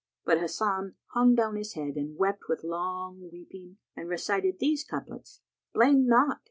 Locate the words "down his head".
1.35-1.95